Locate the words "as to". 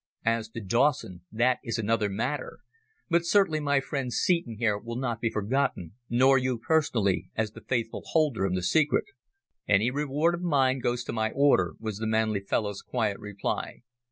0.25-0.61